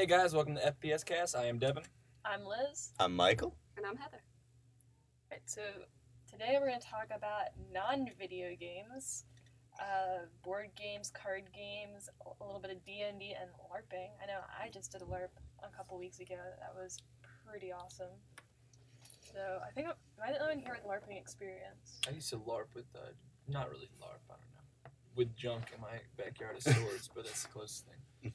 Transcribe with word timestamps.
Hey 0.00 0.06
guys, 0.06 0.32
welcome 0.32 0.54
to 0.54 0.74
FPS 0.80 1.04
Cast. 1.04 1.36
I 1.36 1.44
am 1.44 1.58
Devin. 1.58 1.82
I'm 2.24 2.40
Liz. 2.42 2.92
I'm 2.98 3.14
Michael. 3.14 3.54
And 3.76 3.84
I'm 3.84 3.98
Heather. 3.98 4.22
Right, 5.30 5.42
so 5.44 5.60
today 6.26 6.56
we're 6.58 6.68
going 6.68 6.80
to 6.80 6.86
talk 6.86 7.08
about 7.14 7.48
non-video 7.70 8.56
games, 8.58 9.26
uh, 9.78 10.24
board 10.42 10.70
games, 10.74 11.12
card 11.12 11.50
games, 11.54 12.08
a 12.24 12.42
little 12.42 12.62
bit 12.62 12.70
of 12.70 12.82
D&D, 12.82 13.34
and 13.38 13.50
LARPing. 13.68 14.08
I 14.22 14.26
know 14.26 14.40
I 14.58 14.70
just 14.70 14.90
did 14.90 15.02
a 15.02 15.04
LARP 15.04 15.36
a 15.62 15.68
couple 15.76 15.98
weeks 15.98 16.18
ago. 16.18 16.38
That 16.60 16.74
was 16.74 16.96
pretty 17.46 17.70
awesome. 17.70 18.16
So 19.34 19.58
I 19.62 19.70
think 19.72 19.88
I'm, 19.88 19.94
I 20.26 20.32
the 20.32 20.40
only 20.40 20.54
one 20.54 20.64
here 20.64 20.78
with 20.82 20.90
LARPing 20.90 21.20
experience? 21.20 22.00
I 22.08 22.12
used 22.12 22.30
to 22.30 22.36
LARP 22.36 22.74
with, 22.74 22.86
uh, 22.96 23.12
not 23.48 23.68
really 23.68 23.90
LARP, 24.00 24.24
I 24.30 24.36
don't 24.40 24.48
know, 24.54 24.90
with 25.14 25.36
junk 25.36 25.64
in 25.74 25.82
my 25.82 26.00
backyard 26.16 26.56
of 26.56 26.62
swords, 26.62 27.10
but 27.14 27.24
that's 27.24 27.42
the 27.42 27.50
closest 27.50 27.84
thing. 27.84 28.32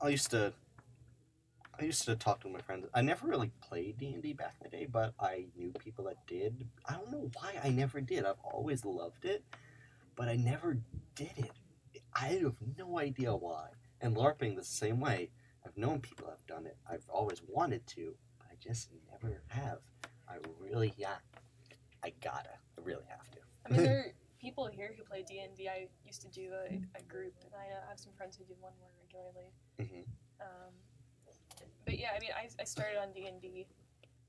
I 0.00 0.08
used 0.08 0.32
to. 0.32 0.52
I 1.78 1.84
used 1.84 2.04
to 2.06 2.16
talk 2.16 2.40
to 2.40 2.48
my 2.48 2.60
friends. 2.60 2.86
I 2.94 3.02
never 3.02 3.26
really 3.26 3.50
played 3.60 3.98
D 3.98 4.12
and 4.14 4.22
D 4.22 4.32
back 4.32 4.54
in 4.60 4.70
the 4.70 4.76
day, 4.76 4.86
but 4.90 5.14
I 5.20 5.46
knew 5.56 5.72
people 5.78 6.04
that 6.06 6.26
did. 6.26 6.66
I 6.86 6.94
don't 6.94 7.10
know 7.10 7.30
why 7.34 7.60
I 7.62 7.68
never 7.70 8.00
did. 8.00 8.24
I've 8.24 8.40
always 8.42 8.84
loved 8.84 9.24
it, 9.24 9.44
but 10.16 10.28
I 10.28 10.36
never 10.36 10.78
did 11.14 11.32
it. 11.36 11.52
I 12.14 12.28
have 12.28 12.54
no 12.78 12.98
idea 12.98 13.34
why. 13.34 13.68
And 14.00 14.16
LARPing 14.16 14.56
the 14.56 14.64
same 14.64 15.00
way. 15.00 15.30
I've 15.66 15.76
known 15.76 16.00
people 16.00 16.28
have 16.28 16.46
done 16.46 16.64
it. 16.66 16.76
I've 16.90 17.04
always 17.08 17.42
wanted 17.46 17.86
to, 17.88 18.14
but 18.38 18.46
I 18.50 18.54
just 18.62 18.88
never 19.10 19.42
have. 19.48 19.78
I 20.28 20.36
really, 20.58 20.94
yeah, 20.96 21.16
I 22.02 22.12
gotta. 22.22 22.50
I 22.78 22.80
really 22.82 23.04
have 23.08 23.30
to. 23.32 23.38
I 23.66 23.68
mean, 23.70 23.82
there 23.82 23.98
are 24.06 24.12
people 24.40 24.66
here 24.66 24.94
who 24.96 25.02
play 25.04 25.24
D&D. 25.28 25.68
I 25.68 25.88
used 26.04 26.22
to 26.22 26.28
do 26.28 26.52
a, 26.52 26.80
a 26.98 27.02
group, 27.02 27.34
and 27.44 27.52
I 27.54 27.88
have 27.88 27.98
some 27.98 28.12
friends 28.16 28.36
who 28.36 28.44
do 28.44 28.54
one 28.60 28.72
more 28.80 28.90
regularly. 29.02 29.52
hmm 29.78 30.08
Um, 30.40 30.72
yeah, 32.06 32.16
I 32.16 32.20
mean, 32.20 32.30
I, 32.36 32.48
I 32.60 32.64
started 32.64 32.98
on 33.00 33.12
D 33.12 33.26
and 33.26 33.40
D, 33.40 33.66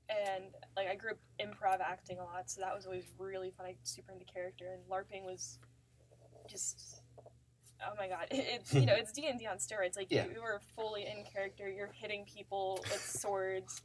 and 0.08 0.44
like 0.76 0.88
I 0.88 0.94
grew 0.94 1.12
up 1.12 1.18
improv 1.40 1.80
acting 1.80 2.18
a 2.18 2.24
lot, 2.24 2.50
so 2.50 2.60
that 2.60 2.74
was 2.74 2.86
always 2.86 3.04
really 3.18 3.50
fun. 3.56 3.66
I 3.66 3.74
super 3.84 4.12
into 4.12 4.24
character, 4.24 4.66
and 4.72 4.82
LARPing 4.90 5.24
was 5.24 5.58
just 6.48 7.02
oh 7.86 7.94
my 7.96 8.08
god, 8.08 8.26
it's 8.30 8.74
you 8.74 8.86
know 8.86 8.94
it's 8.96 9.12
D 9.12 9.26
and 9.28 9.38
D 9.38 9.46
on 9.46 9.58
steroids. 9.58 9.96
Like 9.96 10.08
Yeah. 10.10 10.26
you, 10.34 10.40
are 10.40 10.60
fully 10.74 11.02
in 11.02 11.24
character. 11.32 11.68
You're 11.68 11.90
hitting 11.92 12.24
people 12.24 12.78
with 12.90 13.00
swords. 13.04 13.82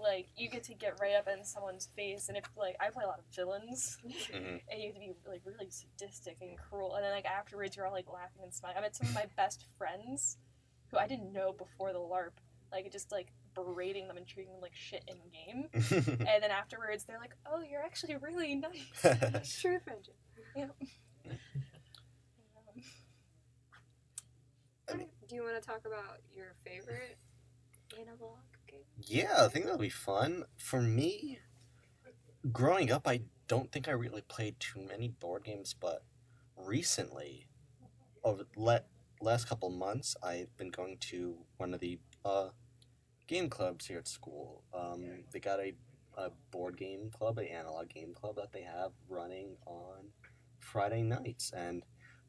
like 0.00 0.26
you 0.36 0.48
get 0.48 0.64
to 0.64 0.74
get 0.74 0.98
right 1.00 1.14
up 1.14 1.28
in 1.28 1.44
someone's 1.44 1.88
face, 1.96 2.28
and 2.28 2.36
if 2.36 2.44
like 2.56 2.76
I 2.80 2.90
play 2.90 3.04
a 3.04 3.08
lot 3.08 3.18
of 3.20 3.24
villains, 3.34 3.98
Mhm. 4.04 4.60
and 4.70 4.80
you 4.80 4.86
have 4.88 4.94
to 4.94 5.00
be 5.00 5.12
like 5.28 5.42
really 5.44 5.70
sadistic 5.70 6.38
and 6.40 6.58
cruel. 6.58 6.94
And 6.96 7.04
then 7.04 7.12
like 7.12 7.26
afterwards, 7.26 7.76
you're 7.76 7.86
all 7.86 7.92
like 7.92 8.10
laughing 8.12 8.42
and 8.42 8.52
smiling. 8.52 8.78
I 8.78 8.80
met 8.80 8.96
some 8.96 9.06
of 9.08 9.14
my 9.14 9.26
best 9.36 9.66
friends 9.78 10.38
who 10.90 10.98
I 10.98 11.06
didn't 11.06 11.32
know 11.32 11.52
before 11.52 11.92
the 11.92 11.98
LARP, 11.98 12.32
like 12.72 12.90
just 12.92 13.12
like 13.12 13.28
berating 13.54 14.08
them 14.08 14.16
and 14.16 14.26
treating 14.26 14.52
them 14.52 14.60
like 14.60 14.74
shit 14.74 15.04
in 15.08 15.16
game. 15.32 15.68
and 16.26 16.42
then 16.42 16.50
afterwards, 16.50 17.04
they're 17.04 17.18
like, 17.18 17.34
"Oh, 17.50 17.62
you're 17.62 17.82
actually 17.82 18.16
really 18.16 18.54
nice." 18.54 19.60
True 19.60 19.78
friendship. 19.80 20.14
Um, 24.88 25.04
Do 25.28 25.34
you 25.34 25.42
want 25.42 25.60
to 25.60 25.66
talk 25.66 25.80
about 25.84 26.20
your 26.34 26.54
favorite 26.64 27.18
analog 27.98 28.38
game? 28.68 28.80
Yeah, 29.00 29.44
I 29.44 29.48
think 29.48 29.64
that'll 29.64 29.78
be 29.78 29.88
fun. 29.88 30.44
For 30.56 30.80
me, 30.80 31.40
growing 32.52 32.92
up, 32.92 33.08
I 33.08 33.22
don't 33.48 33.70
think 33.72 33.88
I 33.88 33.92
really 33.92 34.22
played 34.22 34.58
too 34.60 34.80
many 34.80 35.08
board 35.08 35.44
games, 35.44 35.74
but 35.78 36.02
recently, 36.56 37.48
over 38.22 38.44
the 38.44 38.60
le- 38.60 38.84
last 39.20 39.48
couple 39.48 39.70
months, 39.70 40.16
I've 40.22 40.56
been 40.56 40.70
going 40.70 40.98
to 40.98 41.38
one 41.56 41.74
of 41.74 41.80
the 41.80 41.98
uh, 42.26 42.48
game 43.26 43.48
clubs 43.48 43.86
here 43.86 43.98
at 43.98 44.08
school. 44.08 44.62
Um, 44.74 45.24
they 45.32 45.40
got 45.40 45.60
a, 45.60 45.74
a 46.16 46.30
board 46.50 46.76
game 46.76 47.10
club, 47.10 47.38
an 47.38 47.46
analog 47.46 47.88
game 47.88 48.12
club 48.14 48.36
that 48.36 48.52
they 48.52 48.62
have 48.62 48.92
running 49.08 49.56
on 49.66 50.10
Friday 50.58 51.02
nights, 51.02 51.52
and 51.56 51.84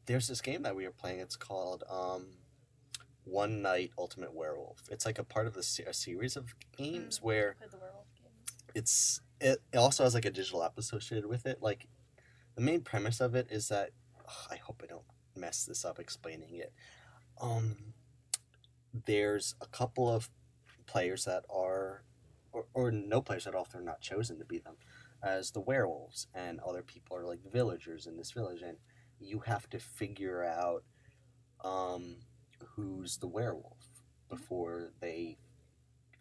there's 0.06 0.28
this 0.28 0.40
game 0.40 0.62
that 0.62 0.76
we 0.76 0.84
were 0.84 0.92
playing. 0.92 1.20
It's 1.20 1.36
called 1.36 1.84
um, 1.90 2.26
One 3.24 3.60
Night 3.62 3.90
Ultimate 3.98 4.34
Werewolf. 4.34 4.82
It's 4.90 5.04
like 5.04 5.18
a 5.18 5.24
part 5.24 5.46
of 5.46 5.54
the 5.54 5.62
se- 5.62 5.84
a 5.86 5.94
series 5.94 6.36
of 6.36 6.54
games 6.76 7.20
where 7.20 7.56
played 7.58 7.72
the 7.72 7.78
it's 8.74 9.20
it, 9.40 9.58
it 9.72 9.76
also 9.76 10.04
has 10.04 10.14
like 10.14 10.24
a 10.24 10.30
digital 10.30 10.62
app 10.62 10.78
associated 10.78 11.28
with 11.28 11.46
it. 11.46 11.58
Like 11.60 11.88
the 12.54 12.62
main 12.62 12.82
premise 12.82 13.20
of 13.20 13.34
it 13.34 13.48
is 13.50 13.68
that 13.68 13.90
ugh, 14.20 14.48
I 14.50 14.56
hope 14.56 14.82
I 14.82 14.86
don't 14.86 15.04
mess 15.36 15.64
this 15.64 15.84
up 15.84 15.98
explaining 15.98 16.54
it. 16.54 16.72
Um, 17.40 17.94
there's 19.06 19.54
a 19.60 19.66
couple 19.66 20.08
of 20.10 20.30
players 20.86 21.24
that 21.24 21.44
are, 21.50 22.04
or, 22.52 22.66
or 22.74 22.90
no 22.90 23.20
players 23.20 23.46
at 23.46 23.54
all. 23.54 23.66
They're 23.70 23.82
not 23.82 24.00
chosen 24.00 24.38
to 24.38 24.44
be 24.44 24.58
them 24.58 24.76
as 25.22 25.50
the 25.50 25.60
werewolves, 25.60 26.28
and 26.34 26.60
other 26.60 26.82
people 26.82 27.16
are 27.16 27.24
like 27.26 27.40
villagers 27.52 28.06
in 28.06 28.16
this 28.16 28.32
village, 28.32 28.62
and 28.62 28.78
you 29.20 29.40
have 29.40 29.68
to 29.70 29.78
figure 29.78 30.44
out 30.44 30.84
um, 31.64 32.16
who's 32.76 33.18
the 33.18 33.26
werewolf 33.26 33.88
before 34.28 34.90
they 35.00 35.38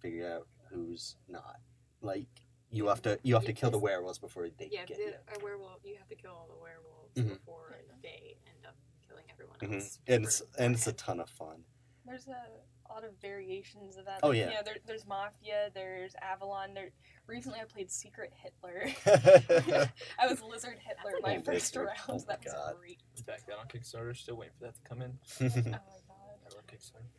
figure 0.01 0.31
out 0.31 0.47
who's 0.71 1.16
not. 1.27 1.57
Like 2.01 2.27
you 2.71 2.87
have 2.87 3.01
to 3.03 3.19
you 3.23 3.33
have 3.35 3.45
to 3.45 3.53
kill 3.53 3.71
the 3.71 3.77
werewolves 3.77 4.19
before 4.19 4.49
they 4.57 4.69
Yeah, 4.71 4.85
get 4.85 4.97
the, 4.97 5.03
you. 5.03 5.13
a 5.39 5.43
werewolf. 5.43 5.79
You 5.83 5.95
have 5.97 6.07
to 6.09 6.16
kill 6.16 6.31
all 6.31 6.47
the 6.47 6.61
werewolves 6.61 7.16
Mhm. 7.16 7.39
before 7.39 7.75
they 8.01 8.37
end 8.47 8.66
up 8.67 8.75
killing 9.07 9.25
everyone 9.31 9.57
hmm 9.59 9.75
else. 9.75 9.99
And 10.07 10.25
it's 10.25 10.41
and 10.57 10.75
it's 10.75 10.87
a 10.87 10.93
ton 10.93 11.19
of 11.19 11.29
fun. 11.29 11.63
There's 12.05 12.27
a, 12.27 12.31
a 12.31 12.66
lot 12.97 13.03
of 13.08 13.12
variations 13.22 13.97
of 13.97 14.06
that. 14.06 14.19
Oh, 14.24 14.30
Like, 14.30 14.38
yeah. 14.38 14.47
You 14.50 14.53
know, 14.56 14.62
there, 14.66 14.75
there's 14.85 15.06
Mafia. 15.06 15.69
There's 15.74 16.13
Avalon. 16.22 16.74
There. 16.74 16.90
Recently, 17.28 17.59
I 17.59 17.66
played 17.66 17.91
Secret 17.91 18.34
Hitler. 18.41 18.88
I 20.19 20.28
was 20.28 20.41
Lizard 20.41 20.78
Hitler 20.81 21.12
That's 21.13 21.24
my 21.24 21.34
like 21.35 21.46
first 21.46 21.75
wizard. 21.75 21.88
round. 21.88 22.00
Oh 22.09 22.13
my 22.28 22.34
that 22.35 22.44
was 22.44 22.53
God. 22.53 22.74
great. 22.80 23.00
It's 23.13 23.22
back 23.22 23.46
down 23.47 23.59
on 23.59 23.68
Kickstarter, 23.68 24.16
still 24.16 24.35
waiting 24.38 24.53
for 24.58 24.66
that 24.66 24.75
to 24.75 24.81
come 24.90 25.02
in. 25.02 25.18
Oh 25.40 25.46
my 25.46 25.52
god. 25.62 26.38
I 26.50 26.56
love 26.56 26.66
Kickstarter. 26.68 27.12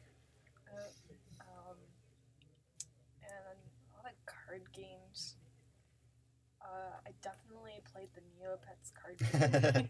Uh, 0.66 1.42
um, 1.70 1.76
and 3.22 3.58
a 3.92 3.96
lot 4.02 4.06
of 4.12 4.26
card 4.26 4.62
games. 4.74 5.36
Uh, 6.60 6.96
I 7.06 7.10
definitely 7.22 7.80
played 7.92 8.08
the 8.14 8.22
Neopets 8.36 8.92
card 8.92 9.18
game. 9.18 9.88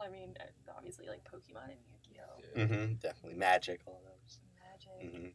I 0.00 0.08
mean, 0.08 0.34
uh, 0.40 0.72
obviously 0.76 1.06
like 1.08 1.22
Pokemon 1.24 1.64
and 1.70 1.78
Yu-Gi-Oh, 2.08 2.42
Yeah, 2.56 2.66
hmm 2.66 2.92
Definitely 2.94 3.38
magic. 3.38 3.80
All 3.86 4.02
of 4.04 4.10
those. 4.10 4.38
Magic. 5.00 5.12
hmm 5.18 5.26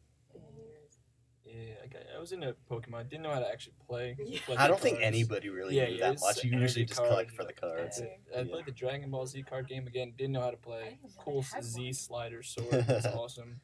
yeah 1.44 1.74
I, 1.82 1.86
got, 1.86 2.02
I 2.14 2.20
was 2.20 2.32
into 2.32 2.54
Pokemon. 2.70 3.08
Didn't 3.08 3.22
know 3.22 3.32
how 3.32 3.38
to 3.40 3.48
actually 3.50 3.72
play. 3.86 4.16
Yeah. 4.26 4.38
I 4.58 4.68
don't 4.68 4.78
think 4.78 4.96
cards. 4.96 5.06
anybody 5.06 5.48
really 5.48 5.76
Yeah, 5.76 5.86
knew 5.86 5.94
yeah, 5.96 6.10
that 6.10 6.20
much. 6.20 6.44
You 6.44 6.58
usually 6.58 6.84
just 6.84 7.00
collect 7.00 7.30
for 7.30 7.44
the 7.44 7.54
cards. 7.54 8.02
I 8.02 8.40
Yeah. 8.40 8.44
played 8.50 8.66
the 8.66 8.72
Dragon 8.72 9.10
Ball 9.10 9.26
Z 9.26 9.42
card 9.44 9.66
game 9.66 9.86
again. 9.86 10.12
Didn't 10.16 10.32
know 10.32 10.42
how 10.42 10.50
to 10.50 10.56
play. 10.58 10.98
Cool 11.18 11.42
Z 11.62 11.84
one. 11.84 11.92
slider 11.94 12.42
sword. 12.52 12.84
That's 12.86 13.06
awesome. 13.06 13.60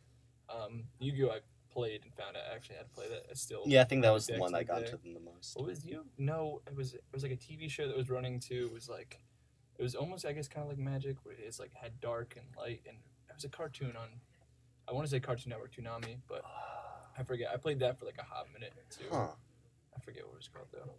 Um, 0.48 0.84
Yu-Gi-Oh! 0.98 1.28
I 1.30 1.40
played 1.70 2.04
and 2.04 2.14
found 2.14 2.36
out 2.36 2.42
I 2.50 2.54
actually 2.54 2.76
had 2.76 2.86
to 2.86 2.94
play 2.94 3.08
that. 3.10 3.26
I 3.30 3.34
still. 3.34 3.64
Yeah, 3.66 3.82
I 3.82 3.84
think 3.84 4.00
that 4.02 4.12
was 4.14 4.26
the 4.28 4.38
one 4.38 4.52
to 4.52 4.58
I 4.58 4.62
got 4.62 4.80
deck. 4.80 4.92
into 4.92 4.96
them 5.02 5.12
the 5.14 5.20
most. 5.20 5.54
What 5.56 5.66
was 5.66 5.84
you? 5.84 6.04
No, 6.16 6.62
it 6.66 6.74
was 6.74 6.94
it 6.94 7.04
was 7.12 7.22
like 7.22 7.32
a 7.32 7.36
TV 7.36 7.68
show 7.70 7.86
that 7.86 7.96
was 7.96 8.08
running 8.08 8.40
too. 8.40 8.66
It 8.70 8.72
was 8.72 8.88
like 8.88 9.20
it 9.78 9.82
was 9.82 9.94
almost 9.94 10.24
I 10.24 10.32
guess 10.32 10.48
kind 10.48 10.62
of 10.64 10.68
like 10.70 10.78
Magic, 10.78 11.16
where 11.24 11.34
it's 11.38 11.58
like 11.60 11.72
had 11.74 12.00
dark 12.00 12.34
and 12.38 12.46
light, 12.56 12.80
and 12.88 12.96
it 13.28 13.34
was 13.34 13.44
a 13.44 13.48
cartoon 13.50 13.94
on. 14.00 14.08
I 14.88 14.92
want 14.92 15.06
to 15.06 15.10
say 15.10 15.20
Cartoon 15.20 15.50
Network 15.50 15.74
Toonami, 15.74 16.18
but 16.28 16.42
I 17.18 17.22
forget. 17.22 17.50
I 17.52 17.56
played 17.56 17.80
that 17.80 17.98
for 17.98 18.04
like 18.04 18.18
a 18.18 18.22
hot 18.24 18.46
minute 18.52 18.72
too. 18.90 19.04
Huh. 19.10 19.28
I 19.96 20.00
forget 20.00 20.24
what 20.24 20.34
it 20.34 20.36
was 20.36 20.48
called 20.48 20.68
though. 20.72 20.92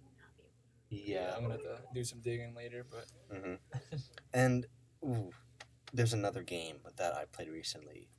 Yeah. 0.90 1.34
I'm 1.35 1.44
gonna 1.44 1.53
have 1.56 1.63
to 1.63 1.79
do 1.94 2.03
some 2.03 2.19
digging 2.22 2.56
later, 2.56 2.85
but 2.90 3.06
hmm 3.31 3.56
And 4.34 4.66
ooh, 5.03 5.31
there's 5.94 6.13
another 6.13 6.44
game 6.44 6.78
that 6.97 7.13
I 7.13 7.25
played 7.25 7.50
recently. 7.50 8.09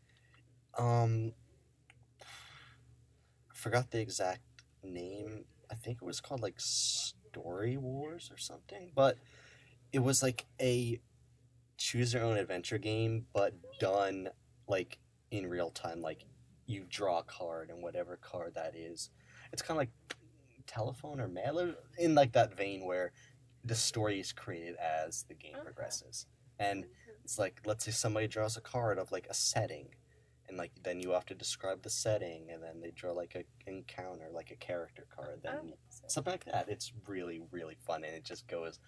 Um, 0.78 1.32
I 2.20 3.54
forgot 3.54 3.90
the 3.90 4.00
exact 4.00 4.42
name. 4.82 5.44
I 5.70 5.74
think 5.74 5.98
it 6.02 6.04
was 6.04 6.20
called 6.20 6.42
like 6.42 6.58
Story 6.58 7.76
Wars 7.76 8.30
or 8.32 8.38
something. 8.38 8.92
But 8.94 9.18
it 9.92 10.00
was 10.00 10.22
like 10.22 10.46
a 10.60 11.00
choose 11.78 12.14
your 12.14 12.22
own 12.22 12.36
adventure 12.36 12.78
game, 12.78 13.26
but 13.32 13.54
done 13.78 14.28
like 14.68 14.98
in 15.30 15.46
real 15.48 15.70
time. 15.70 16.00
Like 16.00 16.24
you 16.66 16.84
draw 16.88 17.18
a 17.20 17.22
card, 17.24 17.70
and 17.70 17.82
whatever 17.82 18.16
card 18.16 18.54
that 18.54 18.74
is, 18.74 19.10
it's 19.52 19.62
kind 19.62 19.76
of 19.76 19.82
like 19.82 19.90
telephone 20.66 21.20
or 21.20 21.28
mailer 21.28 21.74
in 21.98 22.14
like 22.14 22.32
that 22.32 22.56
vein 22.56 22.84
where 22.84 23.12
the 23.64 23.74
story 23.74 24.20
is 24.20 24.32
created 24.32 24.76
as 24.76 25.24
the 25.28 25.34
game 25.34 25.54
Okay. 25.54 25.64
progresses. 25.64 26.26
And 26.58 26.84
it's 27.22 27.38
like 27.38 27.60
let's 27.64 27.84
say 27.84 27.90
somebody 27.90 28.26
draws 28.26 28.56
a 28.56 28.60
card 28.60 28.98
of 28.98 29.12
like 29.12 29.26
a 29.28 29.34
setting 29.34 29.88
and 30.48 30.56
like 30.56 30.70
then 30.82 31.00
you 31.00 31.10
have 31.10 31.26
to 31.26 31.34
describe 31.34 31.82
the 31.82 31.90
setting 31.90 32.48
and 32.52 32.62
then 32.62 32.80
they 32.80 32.90
draw 32.92 33.12
like 33.12 33.34
a 33.34 33.70
encounter 33.70 34.28
like 34.32 34.50
a 34.52 34.56
character 34.56 35.06
card 35.14 35.40
then 35.42 35.54
oh, 35.62 35.66
this. 35.66 36.02
something 36.06 36.32
like 36.32 36.44
that 36.44 36.68
it's 36.68 36.92
really 37.06 37.40
really 37.50 37.76
fun 37.86 38.04
and 38.04 38.14
it 38.14 38.24
just 38.24 38.46
goes 38.46 38.78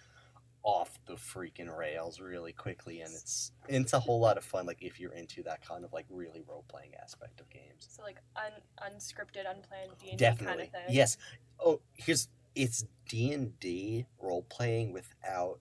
off 0.63 0.99
the 1.07 1.15
freaking 1.15 1.75
rails 1.77 2.21
really 2.21 2.53
quickly, 2.53 3.01
and 3.01 3.11
it's 3.15 3.53
it's 3.69 3.93
a 3.93 4.01
whole 4.01 4.21
lot 4.21 4.37
of 4.37 4.45
fun. 4.45 4.67
Like 4.67 4.83
if 4.83 4.99
you're 5.01 5.13
into 5.13 5.43
that 5.45 5.67
kind 5.67 5.85
of 5.85 5.93
like 5.93 6.07
really 6.11 6.43
role 6.47 6.65
playing 6.69 6.93
aspect 7.03 7.41
of 7.41 7.49
games. 7.49 7.89
So 7.91 8.03
like 8.03 8.19
un- 8.37 8.93
unscripted, 8.93 9.49
unplanned 9.51 9.93
D 10.01 10.11
and 10.11 10.19
D 10.19 10.45
kind 10.45 10.61
of 10.61 10.69
thing. 10.71 10.83
yes. 10.89 11.17
Oh, 11.65 11.81
here's 11.95 12.29
it's 12.55 12.85
D 13.09 13.33
and 13.33 13.59
D 13.61 14.07
role 14.21 14.43
playing 14.49 14.93
without 14.93 15.61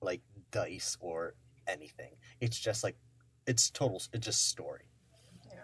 like 0.00 0.22
dice 0.50 0.96
or 1.00 1.34
anything. 1.68 2.12
It's 2.40 2.58
just 2.58 2.82
like 2.82 2.96
it's 3.46 3.70
total. 3.70 4.02
It's 4.12 4.24
just 4.26 4.48
story. 4.48 4.86
Yeah. 5.48 5.56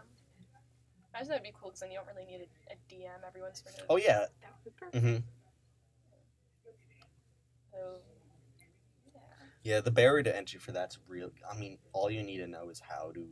I 1.15 1.19
just 1.19 1.31
thought 1.31 1.37
it'd 1.37 1.45
be 1.45 1.53
cool 1.59 1.71
because 1.71 1.81
then 1.81 1.91
you 1.91 1.97
don't 1.99 2.07
really 2.15 2.27
need 2.31 2.43
a, 2.43 2.73
a 2.73 2.77
DM. 2.95 3.27
Everyone's 3.27 3.63
sort 3.63 3.77
of. 3.81 3.87
Oh 3.89 3.97
yeah. 3.97 4.27
That 4.43 4.55
would 4.65 4.65
be 4.65 4.71
perfect. 4.79 5.05
hmm 5.05 5.17
So, 7.73 7.79
yeah. 9.69 9.75
Yeah, 9.75 9.81
the 9.81 9.91
barrier 9.91 10.23
to 10.23 10.37
entry 10.37 10.59
for 10.59 10.73
that's 10.73 10.99
real. 11.09 11.31
I 11.51 11.57
mean, 11.57 11.79
all 11.93 12.11
you 12.11 12.23
need 12.23 12.39
to 12.39 12.47
know 12.47 12.71
is 12.71 12.81
how 12.81 13.13
to 13.15 13.27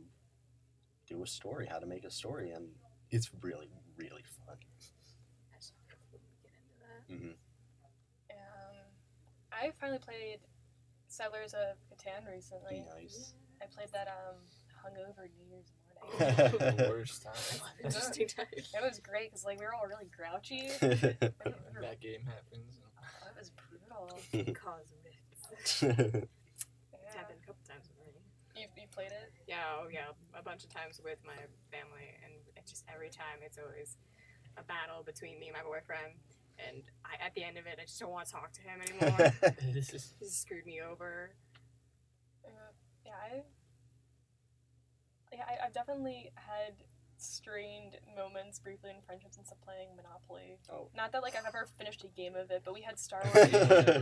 do 1.07 1.23
a 1.23 1.27
story, 1.27 1.67
how 1.69 1.79
to 1.79 1.85
make 1.85 2.03
a 2.03 2.11
story, 2.11 2.51
and 2.51 2.67
it's 3.09 3.31
really, 3.41 3.69
really 3.97 4.23
fun. 4.45 4.57
I 4.57 5.57
just 5.57 5.73
hope 5.89 5.99
we 6.11 6.19
get 6.43 6.51
into 6.61 6.75
that. 6.83 7.13
Mm-hmm. 7.13 7.33
Um, 8.31 8.75
I 9.51 9.71
finally 9.79 9.99
played 9.99 10.39
Settlers 11.07 11.53
of 11.53 11.77
Catan 11.97 12.29
recently. 12.31 12.85
Nice. 12.95 13.33
I 13.61 13.65
played 13.65 13.89
that 13.93 14.07
um 14.07 14.35
hungover 14.85 15.27
New 15.39 15.49
Year's 15.49 15.73
morning. 15.95 16.75
the 16.77 16.87
worst 16.89 17.23
time. 17.23 17.33
Interesting 17.83 18.27
time. 18.27 18.45
it 18.53 18.65
was 18.81 18.99
great 18.99 19.31
because 19.31 19.45
like 19.45 19.59
we 19.59 19.65
were 19.65 19.73
all 19.73 19.87
really 19.87 20.09
grouchy. 20.15 20.69
That 20.79 21.99
game 21.99 22.21
happens. 22.25 22.79
That 23.23 23.35
was 23.37 23.51
brutal. 23.51 24.53
Cause 24.53 24.93
risks. 25.03 25.05
Yeah. 25.05 25.06
It's 25.51 27.15
happened 27.15 27.39
a 27.41 27.45
couple 27.45 27.63
times 27.67 27.87
with 27.89 27.97
me. 27.99 28.13
You, 28.55 28.67
you 28.75 28.87
played 28.91 29.11
it? 29.13 29.31
Yeah, 29.47 29.63
oh 29.79 29.87
yeah, 29.91 30.11
a 30.37 30.41
bunch 30.43 30.63
of 30.63 30.73
times 30.73 30.99
with 31.03 31.19
my 31.25 31.37
family, 31.71 32.09
and 32.23 32.33
it 32.55 32.65
just 32.65 32.83
every 32.93 33.09
time 33.09 33.39
it's 33.45 33.57
always 33.57 33.97
a 34.57 34.63
battle 34.63 35.03
between 35.05 35.39
me 35.39 35.47
and 35.47 35.55
my 35.57 35.63
boyfriend. 35.63 36.17
And 36.57 36.81
I, 37.05 37.23
at 37.23 37.35
the 37.35 37.43
end 37.43 37.57
of 37.57 37.67
it, 37.67 37.77
I 37.79 37.85
just 37.85 37.99
don't 37.99 38.09
want 38.09 38.25
to 38.27 38.33
talk 38.33 38.51
to 38.53 38.61
him 38.61 38.81
anymore. 38.81 39.33
This 39.73 39.93
is 39.93 40.13
he 40.19 40.27
screwed 40.27 40.65
me 40.65 40.81
over. 40.81 41.31
Uh, 42.43 42.71
yeah, 43.05 43.11
I, 43.13 43.43
yeah, 45.31 45.43
I, 45.45 45.65
I've 45.67 45.73
definitely 45.73 46.31
had 46.35 46.73
strained 47.17 47.97
moments 48.15 48.59
briefly 48.59 48.89
in 48.91 48.97
friendships 49.05 49.35
since 49.35 49.51
playing 49.63 49.89
Monopoly. 49.95 50.57
Oh. 50.71 50.89
Not 50.95 51.11
that 51.11 51.21
like 51.23 51.35
I've 51.35 51.45
ever 51.47 51.67
finished 51.77 52.03
a 52.03 52.07
game 52.07 52.35
of 52.35 52.51
it, 52.51 52.61
but 52.65 52.73
we 52.73 52.81
had 52.81 52.97
Star 52.99 53.21
Wars. 53.35 53.51
No. 53.51 54.01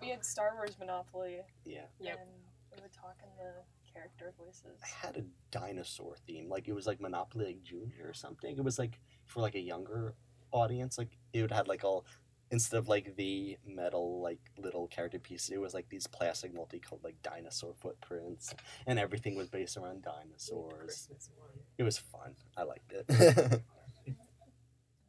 we 0.00 0.08
had 0.08 0.24
Star 0.24 0.52
Wars 0.54 0.76
Monopoly, 0.78 1.38
yeah, 1.64 1.82
Yep. 2.00 2.18
and 2.20 2.30
we 2.76 2.82
would 2.82 2.92
talk 2.92 3.16
in 3.22 3.28
the 3.36 3.52
character 3.92 4.32
voices. 4.38 4.78
I 4.82 5.06
had 5.06 5.16
a 5.16 5.24
dinosaur 5.50 6.14
theme. 6.26 6.48
Like 6.48 6.68
it 6.68 6.72
was 6.74 6.86
like 6.86 7.00
Monopoly 7.00 7.46
like 7.46 7.62
Junior 7.62 8.06
or 8.08 8.14
something. 8.14 8.56
It 8.56 8.64
was 8.64 8.78
like 8.78 9.00
for 9.26 9.40
like 9.40 9.54
a 9.54 9.60
younger 9.60 10.14
audience. 10.52 10.98
Like 10.98 11.16
it 11.32 11.42
would 11.42 11.50
had 11.52 11.68
like 11.68 11.84
all 11.84 12.04
instead 12.52 12.78
of 12.78 12.88
like 12.88 13.14
the 13.16 13.56
metal 13.66 14.20
like 14.20 14.40
little 14.58 14.86
character 14.88 15.18
pieces, 15.18 15.50
it 15.50 15.60
was 15.60 15.72
like 15.74 15.88
these 15.88 16.06
plastic 16.06 16.52
multicolored 16.54 17.02
like 17.04 17.20
dinosaur 17.22 17.72
footprints, 17.80 18.54
and 18.86 18.98
everything 18.98 19.36
was 19.36 19.48
based 19.48 19.76
around 19.76 20.02
dinosaurs. 20.02 20.78
Christmas 20.84 21.30
one. 21.36 21.49
It 21.80 21.82
was 21.82 21.96
fun. 21.96 22.36
I 22.58 22.64
liked 22.64 22.92
it. 22.92 23.06
I 23.10 24.12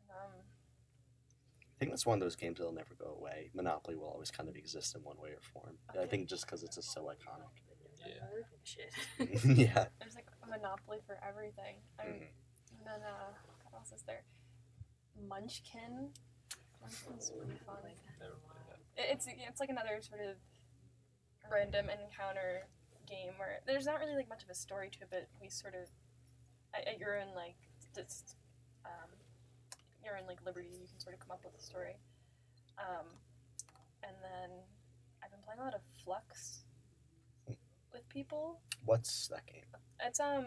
Um, 0.07 0.31
think 1.79 1.91
that's 1.91 2.05
one 2.05 2.15
of 2.17 2.21
those 2.21 2.37
games 2.37 2.59
that'll 2.59 2.71
never 2.71 2.95
go 2.97 3.13
away. 3.19 3.49
Monopoly 3.53 3.97
will 3.97 4.07
always 4.07 4.31
kind 4.31 4.47
of 4.47 4.55
exist 4.55 4.95
in 4.95 5.03
one 5.03 5.17
way 5.19 5.31
or 5.31 5.41
form. 5.51 5.75
I 6.01 6.05
think 6.05 6.29
just 6.29 6.45
because 6.45 6.63
it's 6.63 6.75
just 6.77 6.93
so 6.93 7.11
iconic. 7.11 7.51
Yeah. 8.07 8.23
Shit. 8.63 8.93
yeah. 9.57 9.87
there's 9.99 10.15
like 10.15 10.27
a 10.43 10.47
Monopoly 10.47 10.99
for 11.05 11.19
everything. 11.27 11.75
I 11.99 12.05
mean, 12.05 12.13
Mhm. 12.21 12.77
and 12.79 12.87
then 12.87 13.01
uh, 13.03 13.33
what 13.69 13.79
else 13.79 13.91
is 13.91 14.03
there? 14.03 14.23
Munchkin. 15.27 16.11
Munchkin's 16.81 17.31
really 17.35 17.57
fun. 17.65 17.83
never 18.17 18.35
played 18.47 18.65
that. 18.69 18.79
It- 19.03 19.09
It's 19.13 19.27
it's 19.27 19.59
like 19.59 19.69
another 19.69 19.99
sort 20.01 20.21
of 20.21 20.37
random 21.51 21.89
encounter 21.89 22.69
game 23.05 23.33
where 23.37 23.59
there's 23.67 23.85
not 23.85 23.99
really 23.99 24.15
like 24.15 24.29
much 24.29 24.43
of 24.43 24.49
a 24.49 24.55
story 24.55 24.89
to 24.91 24.99
it, 25.01 25.07
but 25.11 25.27
we 25.41 25.49
sort 25.49 25.75
of 25.75 25.89
at, 26.73 26.87
at 26.87 26.99
your 26.99 27.19
own 27.19 27.33
like 27.35 27.55
just 27.95 28.35
um, 28.85 29.09
your 30.03 30.17
own 30.17 30.27
like 30.27 30.39
liberty, 30.45 30.69
you 30.71 30.87
can 30.87 30.99
sort 30.99 31.15
of 31.15 31.19
come 31.19 31.31
up 31.31 31.41
with 31.43 31.53
a 31.59 31.63
story. 31.63 31.97
Um, 32.77 33.05
and 34.03 34.15
then 34.21 34.49
I've 35.23 35.31
been 35.31 35.41
playing 35.45 35.59
a 35.59 35.63
lot 35.63 35.75
of 35.75 35.81
Fluxx 36.01 36.59
with 37.93 38.07
people. 38.09 38.59
What's 38.85 39.27
that 39.29 39.45
game? 39.45 39.63
It's 40.03 40.19
um. 40.19 40.45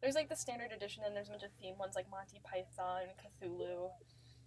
There's 0.00 0.14
like 0.16 0.28
the 0.28 0.36
standard 0.36 0.70
edition, 0.70 1.02
and 1.06 1.16
there's 1.16 1.28
a 1.28 1.30
bunch 1.30 1.44
of 1.44 1.50
theme 1.60 1.78
ones 1.78 1.94
like 1.94 2.04
Monty 2.10 2.38
Python, 2.44 3.04
Cthulhu, 3.16 3.88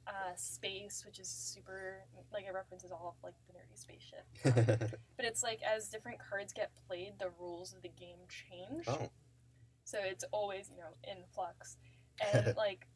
uh, 0.05 0.35
Space, 0.35 1.03
which 1.03 1.19
is 1.19 1.27
super 1.27 2.05
like 2.31 2.45
it 2.45 2.53
references 2.53 2.91
all 2.91 3.15
of 3.17 3.23
like 3.23 3.33
the 3.47 3.53
nerdy 3.53 3.75
spaceship. 3.77 4.93
But 5.17 5.25
it's 5.25 5.41
like 5.41 5.61
as 5.63 5.89
different 5.89 6.19
cards 6.19 6.53
get 6.53 6.69
played, 6.87 7.13
the 7.19 7.31
rules 7.39 7.73
of 7.73 7.81
the 7.81 7.89
game 7.89 8.19
change. 8.29 8.85
oh. 8.87 9.09
So 9.87 9.99
it's 10.03 10.25
always 10.33 10.69
you 10.69 10.75
know 10.83 10.91
in 11.09 11.23
flux, 11.33 11.77
and 12.35 12.53
like 12.57 12.87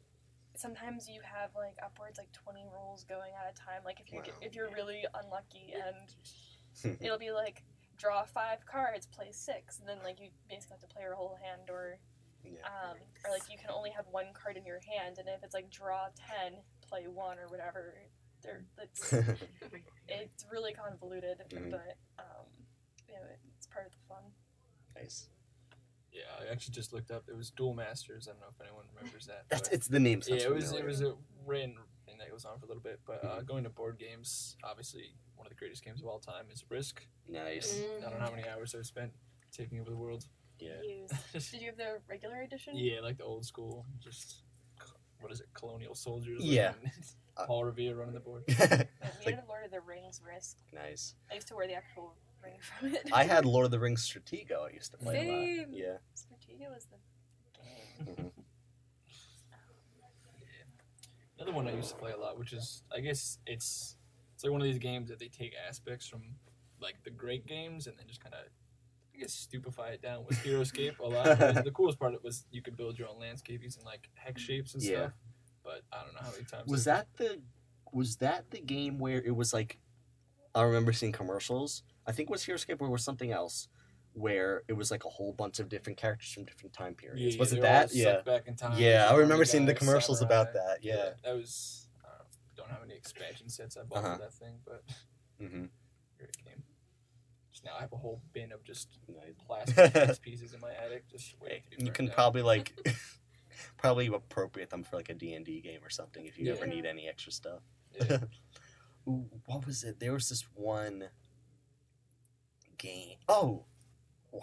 sometimes 0.54 1.08
you 1.08 1.20
have 1.24 1.48
like 1.56 1.76
upwards 1.82 2.18
like 2.18 2.30
20 2.32 2.60
rules 2.68 3.04
going 3.04 3.32
at 3.32 3.48
a 3.50 3.56
time. 3.56 3.80
Like 3.82 3.98
if 3.98 4.12
you 4.12 4.20
get 4.20 4.34
Wow. 4.34 4.40
if 4.46 4.54
you're 4.54 4.68
really 4.70 5.06
unlucky 5.14 5.72
and 5.72 6.96
it'll 7.00 7.18
be 7.18 7.30
like 7.32 7.64
draw 7.96 8.24
five 8.24 8.66
cards, 8.66 9.06
play 9.06 9.28
six, 9.32 9.78
and 9.80 9.88
then 9.88 9.98
like 10.04 10.20
you 10.20 10.28
basically 10.50 10.74
have 10.76 10.86
to 10.86 10.92
play 10.94 11.02
your 11.02 11.14
whole 11.14 11.38
hand, 11.40 11.70
or 11.70 11.96
yeah. 12.44 12.60
um, 12.68 12.98
or 13.24 13.32
like 13.32 13.48
you 13.50 13.56
can 13.56 13.70
only 13.70 13.88
have 13.90 14.04
one 14.10 14.26
card 14.34 14.58
in 14.58 14.66
your 14.66 14.80
hand, 14.84 15.16
and 15.16 15.28
if 15.28 15.42
it's 15.42 15.54
like 15.54 15.70
draw 15.70 16.08
ten, 16.12 16.60
play 16.86 17.06
one 17.08 17.38
or 17.38 17.48
whatever, 17.48 17.94
it's 18.82 19.12
it's 20.08 20.44
really 20.52 20.74
convoluted, 20.74 21.38
Mhm. 21.48 21.70
but 21.70 21.96
um, 22.18 22.44
you 23.08 23.14
know, 23.14 23.24
it's 23.56 23.66
part 23.66 23.86
of 23.86 23.92
the 23.92 23.98
fun. 24.08 24.24
nice. 24.94 25.28
Yeah, 26.12 26.28
I 26.38 26.41
actually 26.52 26.74
just 26.74 26.92
looked 26.92 27.10
up. 27.10 27.24
It 27.28 27.36
was 27.36 27.50
Duel 27.50 27.74
Masters. 27.74 28.28
I 28.28 28.32
don't 28.32 28.40
know 28.40 28.46
if 28.54 28.60
anyone 28.66 28.84
remembers 28.94 29.26
that. 29.26 29.44
That's 29.48 29.68
it's 29.70 29.88
the 29.88 29.98
name. 30.00 30.20
yeah, 30.26 30.38
sounds 30.38 30.44
it 30.44 30.52
was 30.54 30.72
it 30.72 30.84
was 30.84 31.00
a 31.00 31.14
ran 31.46 31.74
thing 32.06 32.18
that 32.18 32.30
goes 32.30 32.44
on 32.44 32.58
for 32.58 32.66
a 32.66 32.68
little 32.68 32.82
bit. 32.82 33.00
But 33.06 33.24
uh, 33.24 33.40
Mhm. 33.40 33.46
going 33.46 33.64
to 33.64 33.70
board 33.70 33.98
games, 33.98 34.56
obviously 34.62 35.14
one 35.36 35.46
of 35.46 35.50
the 35.50 35.56
greatest 35.56 35.84
games 35.84 36.00
of 36.00 36.06
all 36.06 36.20
time 36.20 36.46
is 36.52 36.64
Risk. 36.68 37.06
nice. 37.28 37.80
I 37.98 38.08
don't 38.10 38.18
know 38.20 38.24
how 38.26 38.30
many 38.30 38.48
hours 38.48 38.74
I've 38.74 38.86
spent 38.86 39.12
taking 39.50 39.80
over 39.80 39.90
the 39.90 39.96
world. 39.96 40.26
Yeah. 40.58 40.80
Did 41.32 41.52
you 41.60 41.66
have 41.66 41.76
the 41.76 41.98
regular 42.08 42.42
edition? 42.42 42.76
yeah, 42.76 43.00
like 43.00 43.18
the 43.18 43.24
old 43.24 43.44
school, 43.44 43.84
just 43.98 44.42
what 45.20 45.32
is 45.32 45.40
it, 45.40 45.46
colonial 45.54 45.94
soldiers? 45.94 46.44
Yeah. 46.44 46.74
Paul 47.46 47.64
Revere 47.64 47.96
running 47.96 48.14
the 48.14 48.20
board. 48.20 48.44
Yeah, 48.48 48.84
like- 49.24 49.34
had 49.36 49.44
a 49.44 49.48
Lord 49.48 49.64
of 49.64 49.70
the 49.70 49.80
Rings 49.80 50.20
Risk. 50.26 50.58
nice. 50.72 51.14
I 51.30 51.34
used 51.34 51.48
to 51.48 51.56
wear 51.56 51.66
the 51.66 51.74
actual 51.74 52.14
ring 52.42 52.58
from 52.60 52.94
it. 52.94 53.08
I 53.12 53.24
had 53.24 53.44
Lord 53.54 53.64
of 53.66 53.70
the 53.70 53.78
Rings 53.78 54.06
Stratego. 54.08 54.68
I 54.68 54.72
used 54.74 54.90
to 54.92 54.98
play 54.98 55.16
a 55.16 55.20
Same. 55.20 55.58
lot. 55.58 55.68
Yeah. 55.72 55.96
Stratego 56.16 56.74
was 56.74 56.86
the 56.86 56.96
game. 58.06 58.16
Mhm. 58.16 58.30
Another 61.38 61.52
one 61.52 61.66
I 61.66 61.72
used 61.74 61.90
to 61.90 61.96
play 61.96 62.12
a 62.12 62.16
lot, 62.16 62.38
which 62.38 62.52
is 62.52 62.82
I 62.94 63.00
guess 63.00 63.38
it's 63.46 63.96
it's 64.34 64.44
like 64.44 64.52
one 64.52 64.60
of 64.60 64.64
these 64.66 64.78
games 64.78 65.08
that 65.10 65.18
they 65.18 65.28
take 65.28 65.54
aspects 65.68 66.06
from 66.06 66.22
like 66.80 66.96
the 67.04 67.10
great 67.10 67.46
games 67.46 67.86
and 67.86 67.96
then 67.98 68.06
just 68.06 68.22
kind 68.22 68.34
of 68.34 68.40
I 69.14 69.18
guess 69.18 69.32
stupefy 69.32 69.92
it 69.94 70.02
down 70.02 70.24
with 70.26 70.38
Heroscape 70.38 70.98
a 71.00 71.04
lot. 71.06 71.38
The 71.64 71.70
coolest 71.72 71.98
part 71.98 72.12
of 72.12 72.18
it 72.20 72.24
was 72.24 72.44
you 72.50 72.62
could 72.62 72.76
build 72.76 72.98
your 72.98 73.08
own 73.08 73.18
landscape 73.18 73.60
using 73.62 73.84
like 73.84 74.08
hex 74.14 74.40
shapes 74.40 74.74
and 74.74 74.82
Yeah. 74.82 74.90
stuff. 75.06 75.12
But 75.64 75.82
I 75.92 76.02
don't 76.04 76.14
know 76.14 76.20
how 76.22 76.30
many 76.32 76.44
times 76.44 76.68
Was 76.70 76.86
I've- 76.86 77.06
that 77.16 77.16
the 77.16 77.42
was 77.92 78.16
that 78.16 78.50
the 78.50 78.60
game 78.60 78.98
where 78.98 79.20
it 79.20 79.34
was 79.36 79.52
like 79.52 79.78
I 80.54 80.62
remember 80.62 80.92
seeing 80.92 81.12
commercials. 81.12 81.82
I 82.06 82.12
think 82.12 82.28
it 82.28 82.32
was 82.32 82.44
Heroscape 82.44 82.80
or 82.80 82.90
was 82.90 83.04
something 83.04 83.32
else 83.32 83.68
where 84.14 84.62
it 84.68 84.74
was 84.74 84.90
like 84.90 85.04
a 85.04 85.08
whole 85.08 85.32
bunch 85.32 85.58
of 85.58 85.68
different 85.68 85.96
characters 85.98 86.30
from 86.32 86.44
different 86.44 86.72
time 86.74 86.94
periods. 86.94 87.34
yeah, 87.36 87.40
was 87.40 87.52
it 87.52 87.62
that? 87.62 87.94
Yeah. 87.94 88.20
Back 88.20 88.46
in 88.46 88.56
time. 88.56 88.78
Yeah, 88.78 89.08
I 89.10 89.16
remember 89.16 89.44
seeing 89.44 89.64
the 89.64 89.74
commercials 89.74 90.18
samurai. 90.18 90.40
about 90.40 90.52
that. 90.54 90.78
Yeah. 90.82 91.10
that 91.24 91.34
was. 91.34 91.88
I 92.04 92.08
don't, 92.08 92.18
know, 92.18 92.24
don't 92.56 92.70
how 92.70 92.80
many 92.80 92.94
expansion 92.94 93.48
sets 93.48 93.76
I 93.76 93.84
bought 93.84 94.04
Uh-huh. 94.04 94.14
for 94.16 94.22
that 94.22 94.34
thing, 94.34 94.54
but 94.66 94.82
mm-hmm. 95.40 95.64
great 96.18 96.36
game. 96.44 96.62
Just 97.50 97.64
now 97.64 97.72
I 97.78 97.80
have 97.82 97.92
a 97.92 97.96
whole 97.96 98.20
bin 98.32 98.52
of 98.52 98.62
just 98.64 98.88
Nice. 99.08 99.34
plastic 99.46 100.20
pieces 100.22 100.52
in 100.52 100.60
my 100.60 100.72
attic, 100.72 101.08
just 101.10 101.34
waiting 101.40 101.62
You 101.78 101.90
can 101.92 102.06
down. 102.06 102.14
probably 102.14 102.42
like 102.42 102.74
probably 103.78 104.08
appropriate 104.08 104.70
them 104.70 104.82
for 104.82 104.96
like 104.96 105.08
a 105.08 105.14
D&D 105.14 105.60
game 105.62 105.80
or 105.82 105.90
something 105.90 106.26
if 106.26 106.38
you 106.38 106.52
ever 106.52 106.66
need 106.66 106.84
any 106.84 107.08
extra 107.08 107.32
stuff. 107.32 107.60
Yeah. 107.98 108.18
Ooh, 109.08 109.26
what 109.46 109.66
was 109.66 109.84
it? 109.84 109.98
There 110.00 110.12
was 110.12 110.28
this 110.28 110.44
one 110.54 111.04
game. 112.82 113.16
Oh, 113.28 113.64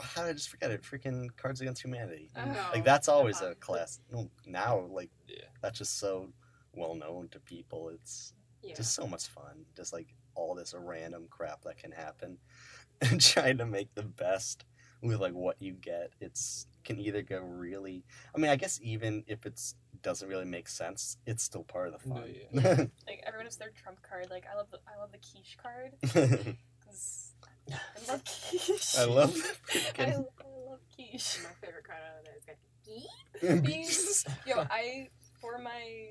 how 0.01 0.21
did 0.23 0.29
I 0.29 0.33
just 0.33 0.49
forget 0.49 0.71
it? 0.71 0.83
Freaking 0.83 1.27
Cards 1.35 1.61
Against 1.61 1.83
Humanity. 1.83 2.31
Oh, 2.37 2.69
Like 2.73 2.83
that's 2.85 3.07
always 3.07 3.41
a 3.41 3.55
class. 3.55 3.99
No, 4.11 4.29
now 4.45 4.79
like 4.91 5.09
Yeah. 5.27 5.45
that's 5.61 5.77
just 5.79 5.97
so 5.99 6.31
well 6.73 6.95
known 6.95 7.27
to 7.29 7.39
people. 7.39 7.89
It's 7.89 8.33
Yeah. 8.61 8.75
just 8.75 8.93
so 8.93 9.07
much 9.07 9.27
fun. 9.27 9.65
Just 9.75 9.91
like 9.93 10.13
all 10.35 10.55
this 10.55 10.73
random 10.77 11.27
crap 11.29 11.61
that 11.63 11.77
can 11.77 11.91
happen 11.91 12.37
and 13.01 13.19
trying 13.19 13.57
to 13.57 13.65
make 13.65 13.93
the 13.95 14.03
best 14.03 14.65
with 15.01 15.19
like 15.19 15.33
what 15.33 15.55
you 15.61 15.71
get 15.73 16.11
it's 16.19 16.67
can 16.83 16.99
either 16.99 17.21
go 17.21 17.39
really 17.39 18.03
i 18.35 18.37
mean 18.37 18.51
i 18.51 18.55
guess 18.57 18.79
even 18.83 19.23
if 19.27 19.45
it's 19.45 19.75
doesn't 20.01 20.27
really 20.27 20.43
make 20.45 20.67
sense 20.67 21.15
it's 21.25 21.41
still 21.41 21.63
part 21.63 21.93
of 21.93 22.01
the 22.03 22.09
No, 22.09 22.15
fun 22.15 22.91
Like 23.07 23.23
everyone 23.25 23.45
has 23.45 23.55
their 23.57 23.71
trump 23.71 24.01
card. 24.01 24.27
Like 24.29 24.45
I 24.51 24.55
love 24.57 24.67
the 24.71 24.79
I 24.87 24.99
love 24.99 25.11
the 25.13 25.17
quiche 25.19 25.57
card 25.61 25.93
because 26.01 27.28
I 27.73 28.11
love 28.11 28.23
quiche. 28.25 28.95
i 28.97 29.03
love 29.05 29.35
I, 29.35 29.71
freaking- 29.71 30.09
I 30.13 30.15
love 30.17 30.79
quiche. 30.95 31.39
My 31.43 31.49
favorite 31.67 31.83
card 31.87 31.99
out 32.03 32.19
of 32.19 32.25
that 32.25 32.37
is 32.37 32.45
got 32.45 33.63
Bees. 33.63 34.25
Yo, 34.47 34.65
I 34.71 35.09
for 35.41 35.57
my 35.59 36.09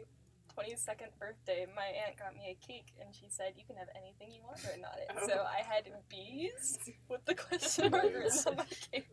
22nd 0.56 1.10
birthday, 1.20 1.66
my 1.76 1.84
aunt 2.04 2.16
got 2.18 2.34
me 2.34 2.56
a 2.60 2.66
cake 2.66 2.86
and 3.00 3.14
she 3.14 3.26
said 3.28 3.52
you 3.56 3.62
can 3.64 3.76
have 3.76 3.86
anything 3.94 4.34
you 4.34 4.40
want 4.44 4.58
written 4.64 4.84
on 4.84 4.98
it. 4.98 5.28
So 5.30 5.38
Oh. 5.40 5.44
I 5.46 5.62
had 5.62 5.84
bees 6.08 6.78
with 7.08 7.24
the 7.26 7.34
question 7.36 7.90
mark 7.92 8.02
written 8.04 8.30
on 8.48 8.56
my 8.56 8.64
cake 8.92 9.06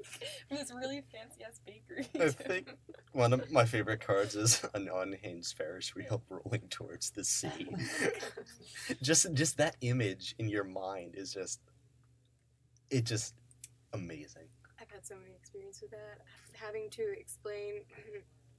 from 0.47 0.57
this 0.57 0.71
really 0.73 1.03
fancy 1.11 1.43
ass 1.47 1.59
bakery. 1.63 2.07
I 2.19 2.29
think 2.29 2.75
one 3.11 3.31
of 3.31 3.51
my 3.51 3.63
favorite 3.65 4.01
cards 4.01 4.35
is 4.35 4.63
an 4.73 4.89
unhinged 4.91 5.55
Ferris 5.55 5.93
wheel 5.93 6.23
rolling 6.29 6.67
towards 6.69 7.11
the 7.11 7.23
sea. 7.23 7.49
Oh 7.69 8.93
just 9.03 9.31
just 9.33 9.57
that 9.57 9.75
image 9.81 10.33
in 10.39 10.49
your 10.49 10.63
mind 10.63 11.13
is 11.15 11.31
just 11.33 11.59
it 12.89 13.05
just 13.05 13.33
amazing. 13.93 14.47
I've 14.81 14.89
had 14.91 15.05
so 15.05 15.15
many 15.15 15.33
experiences 15.35 15.81
with 15.83 15.91
that. 15.91 16.21
Having 16.53 16.89
to 16.91 17.03
explain 17.19 17.83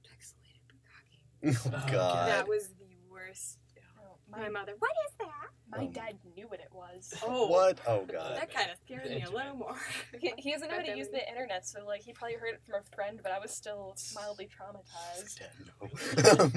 pixelated 0.03 0.65
bukkake. 0.69 1.57
Oh 1.73 1.91
god. 1.91 2.27
That 2.29 2.47
was 2.47 2.69
the 2.79 2.85
worst. 3.09 3.59
Oh, 3.99 4.17
My 4.29 4.39
my, 4.43 4.49
mother, 4.49 4.73
what 4.79 4.91
is 5.07 5.13
that? 5.19 5.49
my 5.69 5.85
Um, 5.85 5.91
dad 5.91 6.17
knew 6.35 6.47
what 6.47 6.59
it 6.59 6.69
was. 6.71 7.13
Oh, 7.25 7.47
What? 7.47 7.79
Oh 7.87 8.05
god. 8.05 8.35
That 8.37 8.53
kind 8.53 8.69
of 8.71 8.77
scared 8.83 9.05
The 9.05 9.15
me 9.15 9.21
a 9.23 9.29
little 9.29 9.55
more. 9.55 9.75
He, 10.19 10.33
he 10.37 10.51
doesn't 10.51 10.69
know 10.69 10.77
how 10.77 10.83
to 10.83 10.97
use 10.97 11.09
the 11.09 11.27
internet, 11.29 11.67
so 11.67 11.85
like 11.85 12.01
he 12.01 12.13
probably 12.13 12.37
heard 12.37 12.55
it 12.55 12.61
from 12.65 12.81
a 12.81 12.95
friend, 12.95 13.19
but 13.21 13.31
I 13.31 13.39
was 13.39 13.51
still 13.51 13.95
mildly 14.15 14.47
traumatized. 14.47 15.39
Dad, 15.39 15.49
no. 15.81 16.49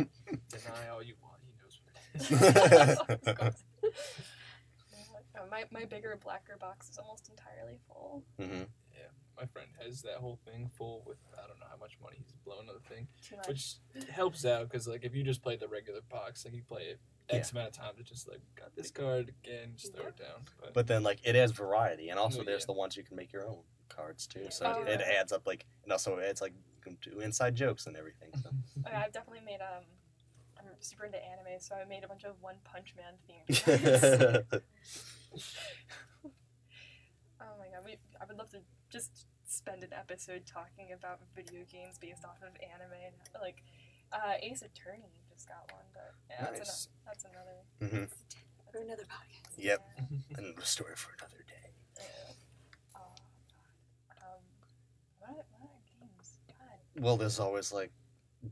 Deny 0.48 0.88
all 0.92 1.02
you 1.02 1.14
want. 1.22 1.40
He 1.44 1.52
knows 1.60 1.80
what 1.84 1.94
it 3.44 3.54
is. 3.84 4.00
Uh, 5.40 5.44
my, 5.50 5.64
my 5.70 5.84
bigger 5.84 6.18
blacker 6.22 6.56
box 6.58 6.90
is 6.90 6.98
almost 6.98 7.28
entirely 7.30 7.78
full. 7.88 8.22
Mhm. 8.38 8.66
My 9.38 9.46
friend 9.46 9.68
has 9.82 10.02
that 10.02 10.16
whole 10.16 10.38
thing 10.44 10.68
full 10.76 11.02
with 11.06 11.16
I 11.32 11.46
don't 11.46 11.58
know 11.58 11.64
how 11.70 11.78
much 11.78 11.96
money 12.02 12.18
he's 12.22 12.34
blown 12.44 12.68
on 12.68 12.74
the 12.74 12.94
thing, 12.94 13.08
Too 13.26 13.36
much. 13.36 13.48
which 13.48 13.76
helps 14.10 14.44
out 14.44 14.68
because 14.68 14.86
like 14.86 15.02
if 15.02 15.14
you 15.14 15.22
just 15.22 15.40
play 15.40 15.56
the 15.56 15.66
regular 15.66 16.00
box, 16.10 16.44
like 16.44 16.52
you 16.52 16.62
play 16.62 16.82
it 16.82 17.00
X 17.30 17.52
amount 17.52 17.68
of 17.68 17.72
times, 17.72 17.98
it's 18.00 18.10
just 18.10 18.28
like 18.28 18.40
got 18.54 18.76
this 18.76 18.90
card 18.90 19.32
again, 19.42 19.72
just 19.76 19.94
throw 19.96 20.08
it 20.08 20.18
down. 20.18 20.42
But, 20.60 20.74
But 20.74 20.86
then 20.88 21.02
like 21.02 21.20
it 21.24 21.36
has 21.36 21.52
variety 21.52 22.10
and 22.10 22.18
also 22.18 22.40
Oh, 22.40 22.44
there's 22.44 22.64
yeah. 22.64 22.66
the 22.66 22.72
ones 22.74 22.98
you 22.98 23.02
can 23.02 23.16
make 23.16 23.32
your 23.32 23.46
own 23.48 23.60
cards 23.88 24.26
too. 24.26 24.48
So 24.50 24.66
Oh, 24.76 24.82
it, 24.82 24.88
it 24.88 25.00
yeah. 25.08 25.20
adds 25.20 25.32
up 25.32 25.46
like 25.46 25.64
and 25.84 25.92
also 25.92 26.18
it's 26.18 26.42
like 26.42 26.52
to 27.00 27.20
inside 27.20 27.54
jokes 27.54 27.86
and 27.86 27.96
everything. 27.96 28.28
So. 28.42 28.50
I- 28.92 29.04
I've 29.04 29.12
definitely 29.12 29.46
made 29.46 29.60
um. 29.62 29.84
I'm 30.58 30.66
super 30.80 31.06
into 31.06 31.16
anime, 31.16 31.58
so 31.60 31.76
I 31.76 31.86
made 31.88 32.04
a 32.04 32.08
bunch 32.08 32.24
of 32.24 32.34
One 32.42 32.56
Punch 32.64 32.94
Man 32.94 33.14
themed. 33.26 34.42
cards. 34.50 34.62
oh 36.24 37.54
my 37.58 37.66
god, 37.72 37.84
we, 37.84 37.96
I 38.20 38.24
would 38.26 38.36
love 38.38 38.50
to 38.50 38.58
just 38.90 39.26
spend 39.46 39.82
an 39.82 39.92
episode 39.92 40.42
talking 40.46 40.92
about 40.94 41.20
video 41.34 41.62
games 41.70 41.98
based 41.98 42.24
off 42.24 42.38
of 42.42 42.54
anime 42.62 42.92
and 43.04 43.14
like 43.40 43.62
uh, 44.12 44.34
Ace 44.42 44.62
Attorney 44.62 45.10
just 45.32 45.48
got 45.48 45.70
one, 45.72 45.84
but 45.94 46.12
yeah, 46.28 46.44
that's, 46.50 46.58
Nice. 46.58 46.88
ano- 46.88 47.06
that's 47.06 47.24
another. 47.24 48.00
hmm 48.04 48.04
For 48.72 48.78
another 48.82 49.04
podcast. 49.04 49.54
Yep. 49.58 49.80
Yeah. 49.98 50.04
Another 50.38 50.62
story 50.64 50.94
for 50.96 51.10
another 51.18 51.44
day. 51.48 51.70
Yeah. 51.98 52.02
Oh, 52.96 53.00
Um, 54.22 54.40
what, 55.18 55.30
what 55.50 55.62
other 55.62 55.82
games? 56.00 56.38
God. 56.48 57.02
Well, 57.02 57.16
there's 57.16 57.38
always 57.40 57.72
like 57.72 57.90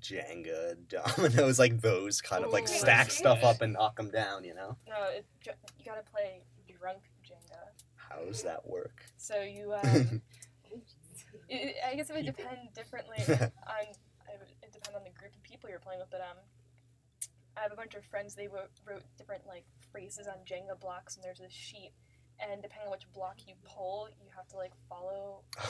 Jenga, 0.00 0.76
dominoes, 1.16 1.58
like 1.58 1.80
those 1.80 2.20
kind 2.20 2.44
of 2.44 2.52
like 2.52 2.64
Ooh, 2.64 2.66
stack 2.72 3.10
stuff 3.10 3.42
up 3.44 3.60
and 3.62 3.72
knock 3.74 3.96
them 3.96 4.10
down. 4.10 4.44
You 4.44 4.54
know, 4.54 4.76
No, 4.88 4.94
it, 5.10 5.24
you 5.46 5.84
gotta 5.84 6.02
play 6.12 6.42
drunk 6.78 7.02
Jenga. 7.24 7.60
how 7.96 8.24
does 8.24 8.42
that 8.42 8.66
work? 8.68 9.04
So 9.16 9.40
you, 9.42 9.74
um, 9.82 10.22
it, 11.48 11.76
I 11.86 11.94
guess 11.94 12.10
it 12.10 12.16
would 12.16 12.26
depend 12.26 12.72
differently 12.74 13.18
on, 13.28 13.84
it 13.84 14.38
would 14.40 14.72
depend 14.72 14.96
on 14.96 15.04
the 15.04 15.10
group 15.18 15.34
of 15.34 15.42
people 15.42 15.68
you're 15.70 15.78
playing 15.80 16.00
with, 16.00 16.10
but, 16.10 16.20
um, 16.20 16.38
I 17.56 17.62
have 17.62 17.72
a 17.72 17.76
bunch 17.76 17.94
of 17.94 18.04
friends, 18.04 18.34
they 18.34 18.46
wrote, 18.46 18.70
wrote 18.86 19.02
different, 19.16 19.46
like, 19.46 19.64
phrases 19.90 20.28
on 20.28 20.36
Jenga 20.46 20.78
blocks, 20.80 21.16
and 21.16 21.24
there's 21.24 21.38
this 21.40 21.52
sheet, 21.52 21.90
and 22.38 22.62
depending 22.62 22.86
on 22.86 22.92
which 22.92 23.10
block 23.12 23.38
you 23.46 23.54
pull, 23.64 24.08
you 24.20 24.30
have 24.36 24.46
to, 24.48 24.56
like, 24.56 24.72
follow 24.88 25.42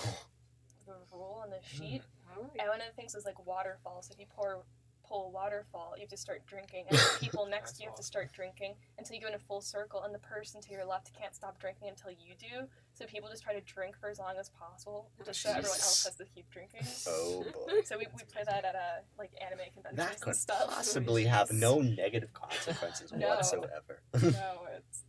the 0.86 0.94
rule 1.12 1.40
on 1.42 1.50
the 1.50 1.60
sheet. 1.62 2.02
Oh, 2.36 2.50
And 2.58 2.68
one 2.68 2.80
of 2.80 2.86
the 2.88 2.92
things 2.94 3.14
is 3.14 3.24
like 3.24 3.44
waterfall. 3.46 4.02
So 4.02 4.12
if 4.12 4.20
you 4.20 4.26
pour 4.34 4.64
pull 5.08 5.26
a 5.26 5.30
waterfall, 5.30 5.94
you 5.96 6.02
have 6.02 6.10
to 6.10 6.16
start 6.16 6.42
drinking, 6.46 6.84
and 6.90 6.98
the 6.98 7.18
people 7.20 7.46
next 7.46 7.72
to 7.76 7.82
you 7.82 7.88
have 7.88 7.96
to 7.96 8.02
start 8.02 8.32
drinking 8.32 8.74
until 8.98 9.14
you 9.16 9.22
go 9.22 9.28
in 9.28 9.34
a 9.34 9.38
full 9.38 9.60
circle, 9.60 10.02
and 10.02 10.14
the 10.14 10.18
person 10.18 10.60
to 10.60 10.70
your 10.70 10.84
left 10.84 11.12
can't 11.18 11.34
stop 11.34 11.58
drinking 11.58 11.88
until 11.88 12.10
you 12.10 12.34
do. 12.38 12.66
So 12.94 13.06
people 13.06 13.28
just 13.30 13.42
try 13.42 13.54
to 13.54 13.60
drink 13.62 13.96
for 14.00 14.10
as 14.10 14.18
long 14.18 14.34
as 14.38 14.48
possible, 14.50 15.08
oh, 15.20 15.24
just 15.24 15.40
so 15.42 15.50
everyone 15.50 15.70
else 15.70 16.04
has 16.04 16.16
to 16.16 16.24
keep 16.34 16.50
drinking. 16.50 16.80
Oh 17.06 17.44
boy, 17.54 17.80
So 17.84 17.96
we, 17.98 18.06
we 18.16 18.22
play 18.32 18.42
that 18.44 18.64
at 18.64 18.74
a 18.74 19.02
like 19.18 19.30
anime 19.40 19.60
conventions 19.72 19.96
that 19.96 20.12
and 20.14 20.20
could 20.20 20.36
stuff. 20.36 20.66
possibly 20.68 21.24
have 21.24 21.50
no 21.52 21.80
negative 21.80 22.32
consequences 22.32 23.12
No. 23.16 23.28
whatsoever. 23.28 24.02
no, 24.14 24.20
it's 24.76 25.04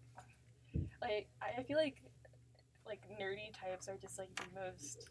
like 1.01 1.27
I 1.41 1.60
I 1.60 1.63
feel 1.63 1.77
like 1.77 1.96
like 2.89 3.01
nerdy 3.22 3.53
types 3.53 3.88
are 3.88 3.96
just 4.01 4.17
like 4.17 4.29
the 4.36 4.43
most 4.60 5.10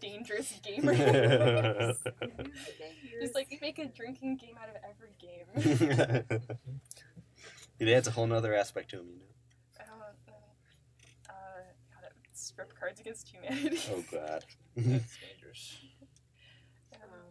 dangerous 0.00 0.52
gamers. 0.66 1.96
just 3.20 3.34
like 3.36 3.46
you 3.50 3.58
make 3.62 3.78
a 3.78 3.86
drinking 3.86 4.36
game 4.36 4.56
out 4.60 4.68
of 4.68 4.76
every 4.84 5.14
game. 5.20 6.40
it 7.78 7.88
adds 7.88 8.08
a 8.08 8.10
whole 8.10 8.26
nother 8.26 8.54
aspect 8.54 8.90
to 8.90 8.96
them, 8.96 9.06
you 9.10 9.18
know. 9.20 9.24
I 9.78 9.84
don't 9.86 9.98
know. 10.00 10.10
Uh, 11.28 11.62
strip 12.32 12.74
cards 12.78 13.00
against 13.00 13.28
humanity. 13.28 13.78
Oh 13.92 14.04
god. 14.10 14.44
that's 14.76 15.16
dangerous. 15.18 15.78
Um, 16.94 17.30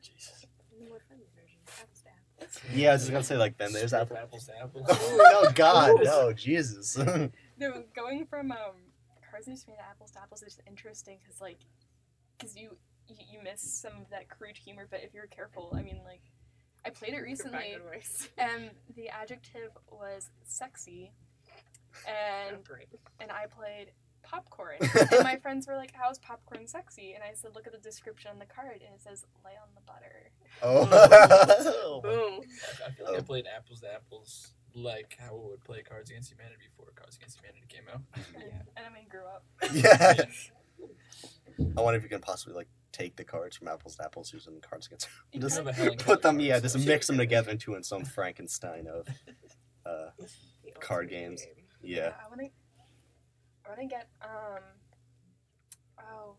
Jesus. 0.00 0.46
The 0.70 0.88
more 0.88 1.00
friendly 1.06 1.26
version. 1.34 1.58
Apples 1.68 2.02
to 2.02 2.08
apples. 2.08 2.58
Yeah, 2.74 2.90
I 2.90 2.92
was 2.94 3.02
just 3.02 3.12
gonna 3.12 3.24
say 3.24 3.36
like 3.36 3.58
then 3.58 3.72
there's 3.72 3.90
Strip 3.90 4.02
apple. 4.02 4.16
apples 4.16 4.46
to 4.46 4.58
apples. 4.58 4.86
Oh 4.88 5.42
no, 5.44 5.50
God, 5.52 6.00
no, 6.04 6.32
Jesus. 6.32 6.96
No, 7.62 7.84
going 7.94 8.26
from 8.26 8.50
um, 8.52 8.58
cards 9.30 9.46
against 9.46 9.64
humanity 9.66 9.84
to 9.84 9.90
apples 9.90 10.10
to 10.12 10.20
apples 10.20 10.42
is 10.42 10.58
interesting 10.66 11.18
because 11.22 11.40
like, 11.40 11.58
because 12.36 12.56
you, 12.56 12.76
you 13.08 13.16
you 13.32 13.38
miss 13.42 13.62
some 13.62 13.92
of 14.00 14.10
that 14.10 14.28
crude 14.28 14.56
humor, 14.56 14.86
but 14.90 15.00
if 15.02 15.14
you're 15.14 15.26
careful, 15.26 15.72
I 15.76 15.82
mean 15.82 16.00
like, 16.04 16.22
I 16.84 16.90
played 16.90 17.14
it 17.14 17.20
recently. 17.22 17.76
and 18.38 18.70
the 18.96 19.08
adjective 19.08 19.70
was 19.90 20.30
sexy, 20.44 21.12
and 22.06 22.58
and 23.20 23.30
I 23.30 23.46
played 23.46 23.92
popcorn. 24.22 24.76
and 25.12 25.22
my 25.24 25.36
friends 25.36 25.66
were 25.66 25.76
like, 25.76 25.92
"How's 25.94 26.18
popcorn 26.18 26.66
sexy?" 26.66 27.14
And 27.14 27.22
I 27.22 27.34
said, 27.34 27.52
"Look 27.54 27.66
at 27.66 27.72
the 27.72 27.78
description 27.78 28.30
on 28.32 28.38
the 28.38 28.46
card, 28.46 28.82
and 28.84 28.94
it 28.94 29.02
says 29.02 29.24
lay 29.44 29.52
on 29.52 29.68
the 29.74 29.82
butter." 29.86 30.30
oh. 30.62 32.00
Boom. 32.02 32.40
I 32.86 32.90
feel 32.92 33.06
like 33.06 33.14
I 33.14 33.18
Oh. 33.18 33.22
played 33.22 33.46
apples 33.54 33.80
to 33.80 33.92
apples 33.92 34.54
like 34.74 35.16
how 35.20 35.34
we 35.36 35.50
would 35.50 35.64
play 35.64 35.82
Cards 35.82 36.10
Against 36.10 36.30
Humanity 36.32 36.64
before 36.70 36.92
Cards 36.94 37.16
Against 37.16 37.38
Humanity 37.40 37.66
came 37.68 37.84
out. 37.92 38.00
And, 38.34 38.44
and 38.76 38.84
then 38.86 38.92
we 38.94 39.08
grew 39.08 39.24
up. 39.26 39.44
yeah. 39.72 40.14
Yeah. 41.58 41.66
I 41.76 41.80
wonder 41.82 41.98
if 41.98 42.02
you 42.02 42.08
can 42.08 42.20
possibly 42.20 42.54
like 42.54 42.68
take 42.92 43.14
the 43.16 43.24
cards 43.24 43.56
from 43.56 43.68
apples 43.68 43.96
to 43.96 44.04
apples 44.04 44.32
using 44.32 44.58
cards 44.62 44.86
against. 44.86 45.06
You 45.32 45.40
Just 45.40 45.56
kinda- 45.56 45.72
Have 45.72 45.80
a 45.80 45.84
Helen 45.84 45.98
put 45.98 46.22
them, 46.22 46.40
yeah, 46.40 46.58
just 46.60 46.78
mix 46.86 47.06
them 47.06 47.18
together 47.18 47.50
into 47.50 47.74
in 47.74 47.82
some 47.82 48.04
Frankenstein 48.04 48.86
of. 48.86 49.06
Uh, 49.84 50.10
Card 50.80 51.10
games. 51.10 51.42
game. 51.44 51.64
yeah. 51.82 52.12
I 52.24 52.28
wanna, 52.30 52.44
I 53.66 53.68
wanna 53.70 53.86
get 53.88 54.08
um. 54.22 54.62
Oh, 55.98 56.36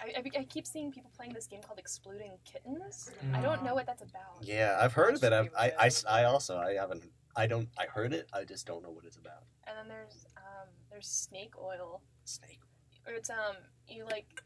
I, 0.00 0.12
I, 0.16 0.40
I 0.40 0.44
keep 0.44 0.66
seeing 0.68 0.92
people 0.92 1.10
playing 1.16 1.32
this 1.34 1.48
game 1.48 1.60
called 1.62 1.80
Exploding 1.80 2.36
Kittens. 2.44 3.10
I 3.34 3.40
don't 3.40 3.64
know 3.64 3.74
what 3.74 3.86
that's 3.86 4.02
about. 4.02 4.38
Yeah, 4.40 4.78
I've 4.80 4.92
heard 4.92 5.16
of 5.16 5.24
it. 5.24 5.32
I've, 5.32 5.50
I, 5.58 5.72
I, 5.80 5.90
I 6.08 6.24
also, 6.24 6.58
I 6.58 6.74
haven't, 6.74 7.02
I 7.36 7.46
don't, 7.46 7.68
I 7.78 7.84
heard 7.86 8.12
it. 8.14 8.28
I 8.32 8.44
just 8.44 8.66
don't 8.66 8.82
know 8.82 8.90
what 8.90 9.04
it's 9.04 9.16
about. 9.18 9.44
And 9.66 9.76
then 9.78 9.88
there's 9.88 10.26
um 10.36 10.68
there's 10.90 11.06
snake 11.06 11.54
oil. 11.60 12.00
Snake. 12.24 12.60
Or 13.06 13.12
it's 13.12 13.30
um 13.30 13.56
you 13.88 14.04
like 14.04 14.42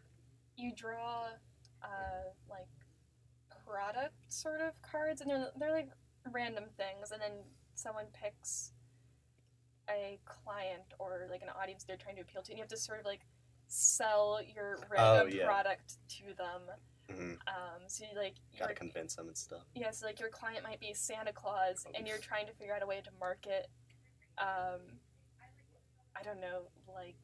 you 0.56 0.73
draw 0.75 1.26
uh 1.82 2.30
like 2.49 2.66
product 3.66 4.14
sort 4.28 4.61
of 4.61 4.73
cards 4.82 5.20
and 5.20 5.30
they're 5.30 5.49
they're 5.59 5.73
like 5.73 5.90
random 6.32 6.64
things 6.76 7.12
and 7.12 7.20
then 7.20 7.32
someone 7.75 8.06
picks 8.12 8.73
a 9.88 10.18
client 10.26 10.82
or 10.99 11.26
like 11.30 11.42
an 11.42 11.49
audience 11.61 11.85
they're 11.85 11.97
trying 11.97 12.16
to 12.16 12.23
appeal 12.23 12.42
to 12.42 12.50
and 12.52 12.59
you 12.59 12.62
have 12.62 12.68
to 12.68 12.76
sort 12.76 12.99
of 13.00 13.06
like 13.06 13.20
sell 13.68 14.40
your 14.54 14.78
random 14.90 15.28
Oh, 15.32 15.35
yeah. 15.35 15.47
product 15.47 15.94
to 16.18 16.25
them. 16.37 16.62
Hmm 17.11 17.33
Um 17.49 17.83
so 17.87 18.05
you 18.11 18.19
like 18.19 18.35
you 18.52 18.59
Gotta 18.59 18.75
convince 18.75 19.14
them 19.17 19.29
and 19.29 19.37
stuff. 19.37 19.62
yeah, 19.75 19.90
so 19.90 20.07
like 20.07 20.21
your 20.21 20.29
client 20.29 20.62
might 20.64 20.81
be 20.81 20.93
Santa 20.95 21.33
Claus 21.33 21.85
and 21.95 22.07
you're 22.07 22.19
trying 22.19 22.47
to 22.47 22.52
figure 22.52 22.75
out 22.75 22.83
a 22.83 22.87
way 22.87 23.00
to 23.02 23.11
market 23.19 23.69
um, 24.38 24.81
I 26.19 26.23
don't 26.23 26.40
know, 26.40 26.62
like 26.95 27.17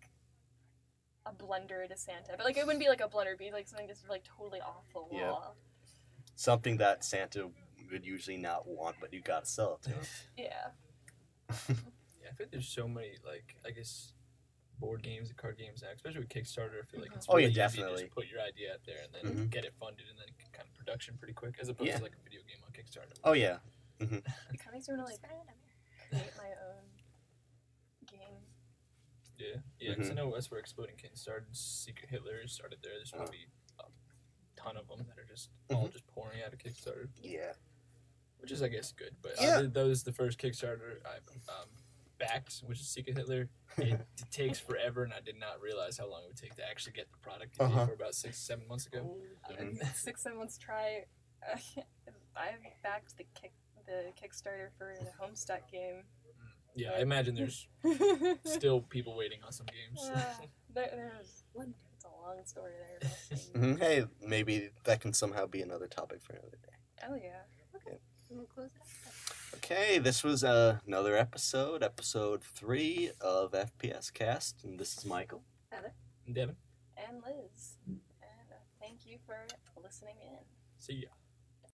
a 1.25 1.33
blunder 1.33 1.87
to 1.89 1.97
Santa, 1.97 2.35
but 2.37 2.45
like 2.45 2.57
it 2.57 2.65
wouldn't 2.67 2.83
be 2.83 2.89
like 2.89 3.01
a 3.01 3.09
blunder, 3.09 3.31
it'd 3.31 3.39
be 3.39 3.51
like 3.51 3.67
something 3.69 3.89
just 3.89 4.09
like 4.09 4.23
totally 4.25 4.61
off 4.61 4.85
the 4.93 5.01
wall. 5.01 5.11
Yeah. 5.13 5.89
Something 6.35 6.77
that 6.79 7.05
Santa 7.05 7.49
would 7.91 8.05
usually 8.05 8.37
not 8.37 8.67
want, 8.69 8.97
but 9.01 9.13
you 9.13 9.21
gotta 9.23 9.47
sell 9.47 9.79
it 9.83 9.89
to 9.89 9.95
him. 9.95 10.05
Yeah. 10.37 10.67
Yeah, 12.23 12.33
I 12.33 12.35
think 12.35 12.51
there's 12.51 12.69
so 12.69 12.89
many 12.89 13.13
like 13.25 13.55
I 13.65 13.71
guess 13.71 14.13
board 14.79 15.03
games 15.03 15.29
and 15.29 15.37
card 15.39 15.57
games 15.59 15.83
now, 15.83 15.89
especially 15.95 16.21
with 16.21 16.29
Kickstarter. 16.29 16.83
I 16.83 16.85
feel 16.87 17.01
like 17.01 17.13
it's 17.15 17.27
Oh, 17.29 17.37
yeah, 17.39 17.47
really 17.49 17.65
easy 17.67 17.83
to 17.83 17.97
just 17.97 18.11
put 18.11 18.27
your 18.29 18.41
idea 18.41 18.75
out 18.75 18.81
there 18.85 18.99
and 19.05 19.13
then 19.15 19.47
Mhm. 19.47 19.51
get 19.51 19.65
it 19.65 19.75
funded 19.75 20.07
and 20.09 20.19
then 20.19 20.29
kind 20.53 20.69
of 20.69 20.75
production 20.75 21.17
pretty 21.19 21.35
quick, 21.35 21.59
as 21.61 21.69
opposed 21.69 21.89
Yeah. 21.89 21.97
to 21.99 22.03
like 22.03 22.15
a 22.15 22.23
video 22.23 22.43
game 22.43 22.59
on 22.65 22.73
Kickstarter. 22.73 23.19
Oh 23.25 23.33
yeah, 23.33 23.59
It 24.01 24.09
kind 24.09 24.23
of 24.67 24.73
makes 24.73 24.89
me 24.89 24.97
want 24.97 25.07
to 25.09 25.13
like 25.13 25.23
create 25.23 26.37
my 26.37 26.51
own 26.69 26.85
game. 28.07 28.43
Yeah, 29.39 29.57
yeah. 29.79 29.91
Because 29.95 30.11
I 30.11 30.13
Mhm. 30.13 30.17
know 30.17 30.33
that's 30.35 30.51
where 30.51 30.61
Exploding 30.61 30.97
Kittens 30.97 31.21
started. 31.21 31.55
Secret 31.57 32.09
Hitler 32.11 32.47
started 32.47 32.81
there. 32.83 32.95
There's 32.97 33.11
probably 33.11 33.49
a 33.81 33.85
ton 34.57 34.77
of 34.77 34.89
them 34.89 35.05
that 35.09 35.19
are 35.19 35.25
just 35.25 35.51
Mm-hmm. 35.69 35.77
all 35.77 35.89
just 35.89 36.07
pouring 36.07 36.43
out 36.43 36.53
of 36.53 36.59
Kickstarter, 36.59 37.09
yeah. 37.17 37.55
which 38.39 38.51
is 38.53 38.63
I 38.63 38.69
guess 38.69 38.93
good. 38.93 39.17
But 39.23 39.41
Yeah. 39.41 39.59
uh, 39.59 39.63
that 39.63 39.85
was 39.85 40.05
the 40.05 40.13
first 40.13 40.39
Kickstarter 40.39 41.05
I 41.05 41.17
um, 41.51 41.71
backed, 42.19 42.61
which 42.65 42.81
is 42.81 42.89
Secret 42.89 43.17
Hitler. 43.17 43.49
It, 43.79 43.85
it 44.19 44.31
takes 44.31 44.59
forever, 44.59 45.05
and 45.05 45.13
I 45.13 45.21
did 45.21 45.39
not 45.39 45.61
realize 45.61 45.99
how 45.99 46.09
long 46.11 46.23
it 46.25 46.29
would 46.29 46.37
take 46.37 46.55
to 46.57 46.69
actually 46.69 46.93
get 46.93 47.11
the 47.11 47.19
product 47.19 47.57
you 47.59 47.65
Uh-huh. 47.67 47.87
for 47.87 47.93
about 47.95 48.15
six, 48.15 48.39
seven 48.39 48.67
months 48.69 48.87
ago. 48.87 49.17
Mhm. 49.51 49.81
Uh, 49.83 49.87
Six 49.95 50.23
seven 50.23 50.39
months 50.39 50.59
try. 50.59 51.05
I've 52.37 52.61
backed 52.83 53.17
the 53.17 53.25
kick 53.35 53.53
the 53.87 54.13
Kickstarter 54.21 54.71
for 54.77 54.95
the 54.99 55.11
Homestuck 55.23 55.71
game. 55.71 56.03
Yeah, 56.75 56.91
I 56.93 57.01
imagine 57.01 57.35
there's 57.35 57.69
still 58.45 58.81
people 58.83 59.17
waiting 59.17 59.39
on 59.45 59.53
some 59.53 59.67
games. 59.67 60.01
Yeah, 60.13 60.35
there, 60.75 60.91
there's 60.93 61.45
it's 61.95 62.05
a 62.05 62.09
long 62.09 62.45
story 62.45 62.73
there. 62.79 63.11
but, 63.31 63.39
Mhm. 63.61 63.79
Hey, 63.79 64.05
maybe 64.21 64.71
that 64.85 65.01
can 65.01 65.13
somehow 65.15 65.47
be 65.47 65.63
another 65.63 65.87
topic 65.87 66.21
for 66.23 66.33
another 66.35 66.59
day. 66.63 67.07
Oh 67.09 67.15
yeah. 67.15 67.43
okay 67.77 67.99
We'll 68.29 68.45
close 68.47 68.71
it 68.75 68.81
up. 68.83 69.13
Okay, 69.69 69.99
this 69.99 70.23
was 70.23 70.45
uh, 70.45 70.79
another 70.87 71.17
episode, 71.17 71.83
episode 71.83 72.41
three 72.45 73.11
of 73.21 73.51
FPS 73.51 74.13
Cast, 74.13 74.63
and 74.63 74.79
this 74.79 74.97
is 74.97 75.05
Michael. 75.05 75.43
Heather, 75.73 75.93
Devin, 76.33 76.55
And 76.97 77.17
Liz. 77.17 77.79
And 77.89 77.99
uh, 78.49 78.63
thank 78.81 79.05
you 79.05 79.19
for 79.27 79.35
listening 79.83 80.15
in. 80.23 80.39
see 80.79 81.03
ya. 81.03 81.09